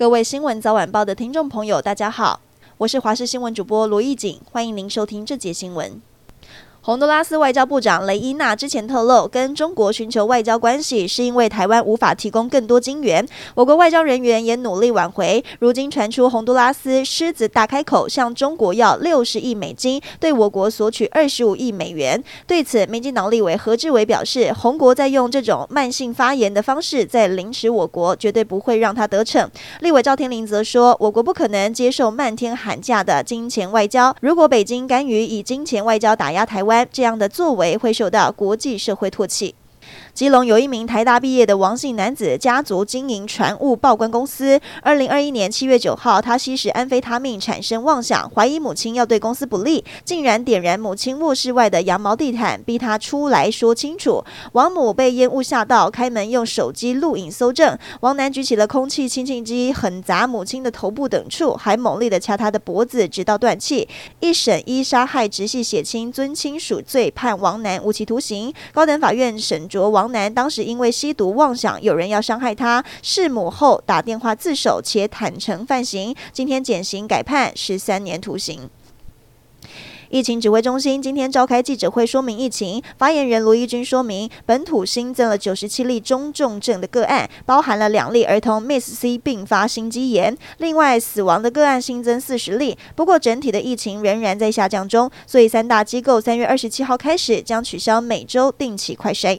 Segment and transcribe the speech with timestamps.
[0.00, 2.40] 各位新闻早晚报的听众朋友，大家好，
[2.78, 6.00] 我是华视新闻主播罗艺锦，欢迎您收听这节新闻。
[6.90, 13.24] 洪都拉斯外交部长雷伊娜之前透露，跟中国寻求外交关系是因为台湾无法提供更多金援。
[13.54, 15.44] 我国外交人员也努力挽回。
[15.60, 22.20] 如今传出洪都拉斯狮子大开口，向中国要六十亿美金，对我国索取二十五亿美元。
[22.44, 29.48] 对此，民进党立委何志伟表示，洪国在用这种慢性发言的方式在凌迟我国，绝对不会让他得逞。
[29.78, 34.12] 立委赵天麟则说，我国不可能接受漫天喊价的金钱外交。
[34.20, 39.54] 如果北京甘于以金钱外交打压台湾，这样的作为会受到国际社会唾弃。
[40.12, 44.60] 基隆有一名台大毕业的王姓男子，家族经营船务报关公司。
[44.82, 54.22] 二零二一年七月九号，他吸食安非他命产生妄想，怀疑母亲要对公司不利，竟然点燃母亲卧室外的羊毛地毯，逼他出来说清楚。
[54.52, 57.78] 王母被烟雾吓到，开门用手机录影搜证。
[58.00, 63.88] 王男举起了空气清净机，狠砸母亲的头部等处，还猛烈地掐她的脖子，直到断气。
[64.18, 68.52] 一审依杀害直系血亲尊亲属罪，判王男无期徒刑。
[68.72, 70.00] 高等法院审酌王。
[70.00, 76.16] 王男当时因为吸毒妄想有人要伤害他，弑母后打电话自首，且坦诚犯行。
[76.32, 78.70] 今天减刑改判十三年徒刑。
[80.08, 92.78] 疫情指挥中心今天召开记者会说明疫情，发言人卢怡君说明，本土新增了九十七例中重症的个案，包含了两例儿童 Miss C 并发心肌炎，另外死亡的个案新增四十例。
[92.96, 99.38] 不过整体的疫情仍然在下降中，所以三大机构三月二十七号开始将取消每周定期快筛。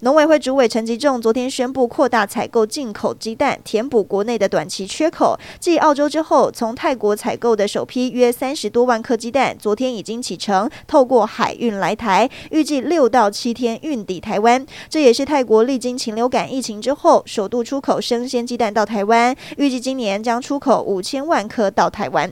[0.00, 5.38] 农委会主委陈吉仲昨天宣布扩大采购进口鸡蛋，填补国内的短期缺口。
[5.58, 14.66] 继澳洲之后，从泰国采购的首批约三十多万颗鸡蛋，昨天已经启程，透过海运来台，预计六到七天运抵台湾。
[14.90, 22.30] 这也是泰国历经禽流感疫情之后，首度出口生鲜鸡蛋到台湾，预计今年将出口五千万颗到台湾。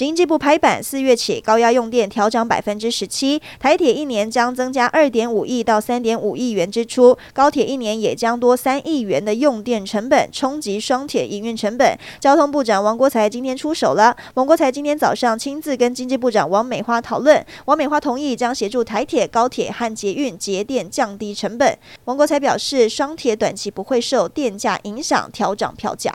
[0.00, 11.94] 经济部拍板，四月起高压用电调涨百分之十七，台铁一年将增加二点五亿到三点五亿元支出，高铁一年也将多三亿元的用电成本，冲击双铁营运成本。
[12.18, 21.78] 交通部长王国材今天出手了，王国材今天早上亲自跟经济部长王美花讨论，王美花同意将协助台铁、高铁和捷运节电降低成本。
[22.06, 26.10] 王国材表示，双铁短期不会受电价影响调涨票价。